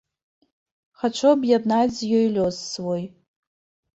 Хачу 1.01 1.27
аб'яднаць 1.33 1.91
з 1.97 2.01
ёй 2.21 2.25
лёс 2.37 2.55
свой. 2.73 3.03